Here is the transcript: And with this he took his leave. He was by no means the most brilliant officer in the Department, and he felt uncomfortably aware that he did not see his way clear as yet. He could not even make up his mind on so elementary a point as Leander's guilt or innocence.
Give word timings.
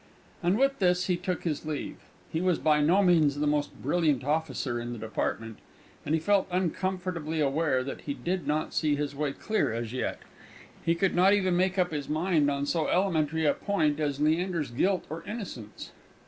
And 0.41 0.57
with 0.57 0.79
this 0.79 1.05
he 1.05 1.15
took 1.15 1.43
his 1.43 1.63
leave. 1.63 1.97
He 2.33 2.41
was 2.41 2.57
by 2.57 2.81
no 2.81 3.03
means 3.03 3.35
the 3.39 3.45
most 3.45 3.83
brilliant 3.83 4.23
officer 4.23 4.81
in 4.81 4.93
the 4.93 4.97
Department, 4.97 5.59
and 6.03 6.15
he 6.15 6.19
felt 6.19 6.47
uncomfortably 6.49 7.39
aware 7.39 7.83
that 7.83 8.01
he 8.01 8.15
did 8.15 8.47
not 8.47 8.73
see 8.73 8.95
his 8.95 9.13
way 9.13 9.31
clear 9.31 9.71
as 9.71 9.93
yet. 9.93 10.17
He 10.83 10.95
could 10.95 11.13
not 11.13 11.33
even 11.33 11.55
make 11.55 11.77
up 11.77 11.91
his 11.91 12.09
mind 12.09 12.49
on 12.49 12.65
so 12.65 12.87
elementary 12.87 13.45
a 13.45 13.53
point 13.53 13.99
as 13.99 14.19
Leander's 14.19 14.71
guilt 14.71 15.05
or 15.07 15.23
innocence. 15.27 15.91